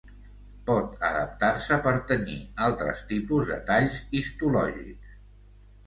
Pot 0.69 0.95
adaptar-se 1.09 1.77
per 1.89 1.93
tenyir 2.13 2.39
altres 2.71 3.07
tipus 3.15 3.47
de 3.53 3.61
talls 3.71 4.05
histològics. 4.23 5.19